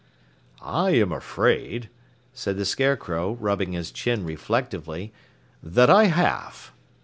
"I 0.63 0.95
am 0.95 1.11
afraid," 1.11 1.89
said 2.33 2.57
the 2.57 2.65
Scarecrow, 2.65 3.33
rubbing 3.35 3.73
his 3.73 3.91
chin 3.91 4.25
reflectively, 4.25 5.13
"that 5.61 5.91
I 5.91 6.05
have." 6.05 6.71